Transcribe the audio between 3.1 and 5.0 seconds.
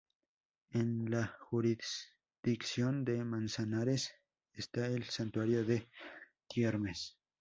Manzanares, está